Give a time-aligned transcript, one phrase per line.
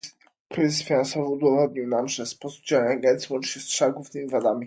[0.51, 4.59] Kryzys finansowy udowodnił nam, że sposób działania agencji łączy się z trzema głównymi wadami